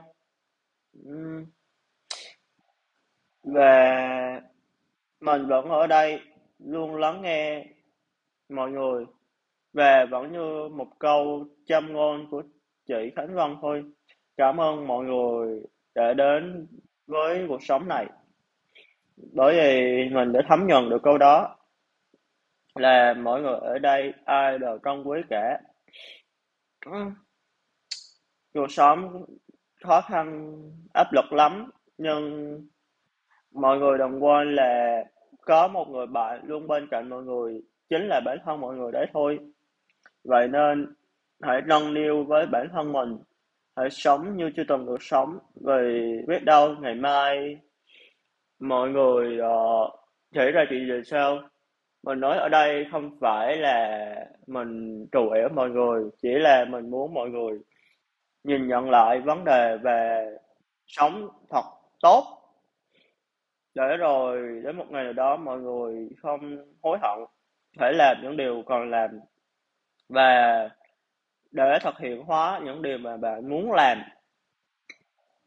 Và 3.43 4.43
mình 5.21 5.47
vẫn 5.47 5.69
ở 5.69 5.87
đây 5.87 6.21
luôn 6.59 6.97
lắng 6.97 7.23
nghe 7.23 7.67
mọi 8.49 8.71
người 8.71 9.05
và 9.79 10.07
vẫn 10.11 10.33
như 10.33 10.69
một 10.69 10.99
câu 10.99 11.47
châm 11.67 11.93
ngôn 11.93 12.31
của 12.31 12.43
chị 12.87 13.13
Khánh 13.17 13.35
Vân 13.35 13.57
thôi. 13.63 13.85
Cảm 14.37 14.61
ơn 14.61 14.87
mọi 14.87 15.05
người 15.05 15.63
đã 15.95 16.13
đến 16.13 16.67
với 17.07 17.45
cuộc 17.49 17.63
sống 17.63 17.89
này. 17.89 18.07
Bởi 19.33 19.57
vì 19.57 20.09
mình 20.15 20.33
đã 20.33 20.41
thấm 20.49 20.67
nhuần 20.67 20.89
được 20.91 21.03
câu 21.03 21.19
đó, 21.19 21.57
là 22.75 23.15
mọi 23.15 23.43
người 23.43 23.57
ở 23.61 23.79
đây, 23.79 24.13
ai 24.25 24.59
đều 24.59 24.79
trân 24.85 25.03
quý 25.03 25.21
cả. 25.31 25.61
Cuộc 28.55 28.71
sống 28.71 29.25
khó 29.85 30.01
khăn, 30.01 30.57
áp 30.95 31.07
lực 31.13 31.33
lắm, 31.33 31.71
nhưng 31.99 32.55
mọi 33.53 33.79
người 33.79 33.99
đừng 33.99 34.25
quên 34.25 34.55
là 34.55 35.05
có 35.41 35.69
một 35.69 35.89
người 35.89 36.07
bạn 36.07 36.41
luôn 36.45 36.67
bên 36.67 36.89
cạnh 36.91 37.09
mọi 37.09 37.23
người, 37.23 37.63
chính 37.89 38.09
là 38.09 38.21
bản 38.25 38.39
thân 38.45 38.61
mọi 38.61 38.77
người 38.77 38.93
đấy 38.93 39.07
thôi 39.13 39.39
vậy 40.25 40.49
nên 40.49 40.95
hãy 41.43 41.61
nâng 41.67 41.95
niu 41.95 42.25
với 42.25 42.47
bản 42.47 42.69
thân 42.73 42.93
mình. 42.93 43.19
Hãy 43.77 43.91
sống 43.91 44.37
như 44.37 44.51
chưa 44.57 44.65
từng 44.69 44.87
được 44.87 45.03
sống. 45.03 45.39
Vì 45.55 46.17
biết 46.29 46.45
đâu 46.45 46.75
ngày 46.81 46.95
mai 46.95 47.57
mọi 48.61 48.91
người 48.91 49.39
ờ, 49.39 49.83
uh, 49.85 50.01
xảy 50.35 50.53
ra 50.53 50.65
chuyện 50.71 50.89
gì 50.89 51.03
sao? 51.05 51.39
Mình 52.03 52.21
nói 52.21 52.39
ở 52.39 52.49
đây 52.49 52.87
không 52.93 53.19
phải 53.21 53.57
là 53.57 54.15
mình 54.47 55.07
trù 55.13 55.31
ẻo 55.31 55.49
mọi 55.49 55.71
người 55.71 56.11
chỉ 56.23 56.29
là 56.29 56.65
mình 56.65 56.91
muốn 56.91 57.15
mọi 57.15 57.31
người 57.31 57.59
nhìn 58.45 58.69
nhận 58.69 58.91
lại 58.91 59.21
vấn 59.21 59.45
đề 59.45 59.77
về 59.77 60.27
sống 60.87 61.29
thật 61.51 61.65
tốt. 62.01 62.25
Để 63.75 63.97
rồi 63.97 64.61
đến 64.65 64.77
một 64.77 64.85
ngày 64.91 65.05
nào 65.05 65.13
đó 65.13 65.37
mọi 65.37 65.61
người 65.61 66.09
không 66.23 66.57
hối 66.83 66.99
hận 67.03 67.19
phải 67.79 67.93
làm 67.93 68.17
những 68.23 68.37
điều 68.37 68.63
còn 68.67 68.91
làm 68.91 69.11
và 70.09 70.69
để 71.51 71.79
thực 71.83 71.99
hiện 71.99 72.23
hóa 72.23 72.61
những 72.65 72.83
điều 72.83 72.99
mà 72.99 73.17
bạn 73.17 73.49
muốn 73.49 73.73
làm, 73.73 73.99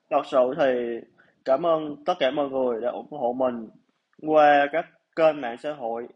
thật 0.10 0.22
sự 0.26 0.54
thì 0.58 1.00
cảm 1.46 1.66
ơn 1.66 2.04
tất 2.06 2.14
cả 2.20 2.32
mọi 2.32 2.50
người 2.50 2.82
đã 2.82 2.90
ủng 2.90 3.12
hộ 3.12 3.34
mình 3.34 3.70
qua 4.22 4.68
các 4.72 4.86
kênh 5.16 5.42
mạng 5.42 5.58
xã 5.58 5.74
hội. 5.74 6.08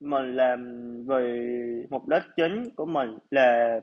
Mình 0.00 0.36
làm 0.36 0.80
vì 1.06 1.50
mục 1.90 2.08
đích 2.08 2.22
chính 2.36 2.74
của 2.76 2.86
mình 2.86 3.18
là 3.30 3.80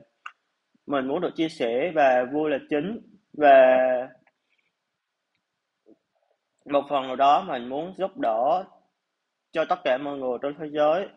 mình 0.86 1.08
muốn 1.08 1.20
được 1.20 1.30
chia 1.36 1.48
sẻ 1.48 1.92
và 1.94 2.24
vui 2.32 2.50
là 2.50 2.58
chính. 2.70 3.00
Và 3.32 3.78
một 6.64 6.82
phần 6.88 7.06
nào 7.06 7.16
đó 7.16 7.44
mình 7.48 7.68
muốn 7.68 7.94
giúp 7.96 8.18
đỡ 8.18 8.64
cho 9.52 9.64
tất 9.64 9.78
cả 9.84 9.98
mọi 9.98 10.18
người 10.18 10.38
trên 10.42 10.54
thế 10.58 10.66
giới 10.72 11.08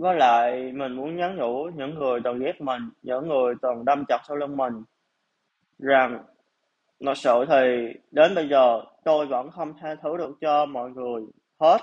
với 0.00 0.16
lại 0.16 0.72
mình 0.72 0.92
muốn 0.92 1.16
nhắn 1.16 1.36
nhủ 1.36 1.64
những 1.64 1.94
người 1.94 2.20
từng 2.24 2.38
ghét 2.38 2.60
mình, 2.60 2.90
những 3.02 3.28
người 3.28 3.54
từng 3.62 3.84
đâm 3.84 4.04
chọc 4.08 4.20
sau 4.28 4.36
lưng 4.36 4.56
mình 4.56 4.72
rằng, 5.78 6.24
thật 7.00 7.14
sự 7.16 7.44
thì 7.48 7.92
đến 8.10 8.34
bây 8.34 8.48
giờ 8.48 8.82
tôi 9.04 9.26
vẫn 9.26 9.50
không 9.50 9.74
tha 9.80 9.94
thứ 9.94 10.16
được 10.16 10.36
cho 10.40 10.66
mọi 10.66 10.90
người 10.90 11.22
hết. 11.60 11.78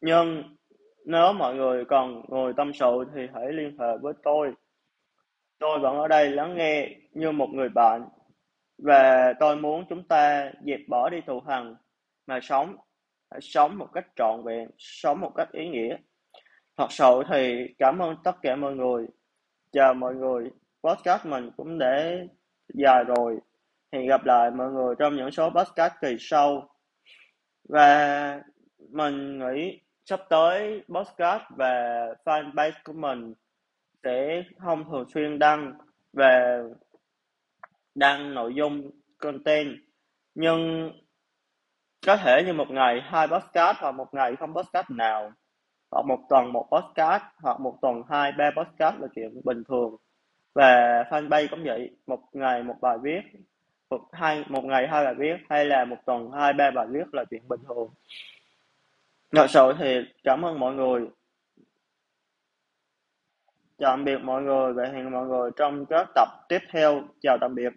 Nhưng 0.00 0.56
nếu 1.04 1.32
mọi 1.32 1.54
người 1.54 1.84
còn 1.84 2.22
ngồi 2.28 2.52
tâm 2.56 2.72
sự 2.72 3.04
thì 3.14 3.20
hãy 3.34 3.52
liên 3.52 3.76
hệ 3.78 3.96
với 4.00 4.12
tôi. 4.22 4.52
Tôi 5.58 5.78
vẫn 5.78 5.98
ở 5.98 6.08
đây 6.08 6.30
lắng 6.30 6.56
nghe 6.56 6.88
như 7.12 7.32
một 7.32 7.48
người 7.52 7.68
bạn 7.68 8.08
và 8.78 9.32
tôi 9.40 9.56
muốn 9.56 9.84
chúng 9.88 10.02
ta 10.08 10.52
dẹp 10.66 10.80
bỏ 10.88 11.10
đi 11.10 11.20
thù 11.26 11.40
hằn 11.40 11.74
mà 12.26 12.40
sống 12.42 12.76
hãy 13.30 13.40
sống 13.40 13.78
một 13.78 13.88
cách 13.92 14.06
trọn 14.16 14.42
vẹn, 14.44 14.70
sống 14.78 15.20
một 15.20 15.32
cách 15.36 15.52
ý 15.52 15.68
nghĩa 15.68 15.96
thật 16.80 16.92
sự 16.92 17.22
thì 17.28 17.74
cảm 17.78 17.98
ơn 17.98 18.16
tất 18.24 18.36
cả 18.42 18.56
mọi 18.56 18.74
người. 18.74 19.06
Chào 19.72 19.94
mọi 19.94 20.14
người, 20.14 20.50
podcast 20.84 21.26
mình 21.26 21.50
cũng 21.56 21.78
để 21.78 22.26
dài 22.74 23.04
rồi. 23.04 23.38
Hẹn 23.92 24.06
gặp 24.06 24.24
lại 24.24 24.50
mọi 24.50 24.70
người 24.70 24.94
trong 24.98 25.16
những 25.16 25.30
số 25.30 25.50
podcast 25.50 25.92
kỳ 26.00 26.16
sau. 26.18 26.68
Và 27.68 28.40
mình 28.78 29.38
nghĩ 29.38 29.80
sắp 30.04 30.20
tới 30.28 30.82
podcast 30.88 31.42
và 31.56 32.06
fanpage 32.24 32.72
của 32.84 32.92
mình 32.92 33.34
sẽ 34.02 34.42
không 34.58 34.84
thường 34.90 35.08
xuyên 35.14 35.38
đăng 35.38 35.72
về 36.12 36.62
đăng 37.94 38.34
nội 38.34 38.54
dung 38.54 38.90
content. 39.18 39.76
Nhưng 40.34 40.92
có 42.06 42.16
thể 42.16 42.42
như 42.46 42.52
một 42.52 42.70
ngày 42.70 43.00
hai 43.04 43.26
podcast 43.28 43.76
hoặc 43.80 43.92
một 43.92 44.14
ngày 44.14 44.36
không 44.36 44.54
podcast 44.54 44.90
nào 44.90 45.32
hoặc 45.90 46.06
một 46.06 46.18
tuần 46.28 46.52
một 46.52 46.68
podcast, 46.70 47.22
hoặc 47.36 47.60
một 47.60 47.78
tuần 47.82 48.02
hai, 48.08 48.32
ba 48.32 48.50
podcast 48.56 49.00
là 49.00 49.06
chuyện 49.14 49.40
bình 49.44 49.62
thường. 49.68 49.96
Và 50.54 51.04
fanpage 51.10 51.46
cũng 51.50 51.64
vậy, 51.64 51.90
một 52.06 52.20
ngày 52.32 52.62
một 52.62 52.76
bài 52.80 52.98
viết, 53.02 53.20
một 53.90 54.08
hai, 54.12 54.44
một 54.48 54.64
ngày 54.64 54.88
hai 54.88 55.04
bài 55.04 55.14
viết, 55.14 55.36
hay 55.50 55.64
là 55.64 55.84
một 55.84 55.96
tuần 56.06 56.30
hai, 56.30 56.52
ba 56.52 56.70
bài 56.70 56.86
viết 56.90 57.14
là 57.14 57.24
chuyện 57.30 57.48
bình 57.48 57.60
thường. 57.68 57.88
Thật 59.32 59.46
sự 59.50 59.72
thì 59.78 60.00
cảm 60.24 60.44
ơn 60.44 60.60
mọi 60.60 60.74
người. 60.74 61.08
Tạm 63.78 64.04
biệt 64.04 64.18
mọi 64.18 64.42
người 64.42 64.72
và 64.72 64.84
hẹn 64.86 65.10
mọi 65.10 65.26
người 65.26 65.50
trong 65.56 65.86
các 65.86 66.08
tập 66.14 66.28
tiếp 66.48 66.58
theo. 66.70 67.02
Chào 67.20 67.38
tạm 67.40 67.54
biệt. 67.54 67.72